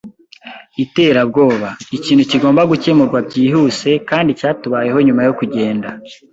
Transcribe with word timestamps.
iterabwoba. 0.83 1.69
Ikintu 1.97 2.23
kigomba 2.31 2.61
gukemurwa 2.71 3.19
byihuse, 3.27 3.89
kandi 4.09 4.29
cyatubayeho 4.39 4.99
nyuma 5.07 5.21
yo 5.27 5.33
kugenda 5.39 5.89